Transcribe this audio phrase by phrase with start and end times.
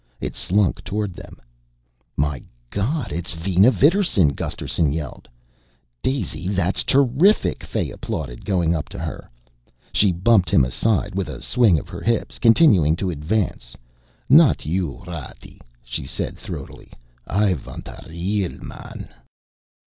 [0.19, 1.39] It slunk toward them.
[2.17, 5.27] "My God, Vina Vidarsson!" Gusterson yelled.
[6.01, 9.29] "Daisy, that's terrific," Fay applauded, going up to her.
[9.93, 13.75] She bumped him aside with a swing of her hips, continuing to advance.
[14.27, 16.91] "Not you, Ratty," she said throatily.
[17.27, 19.07] "I vant a real man."